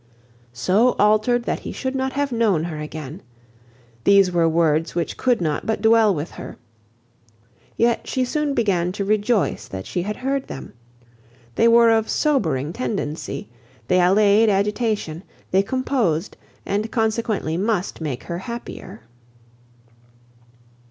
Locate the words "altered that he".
0.97-1.71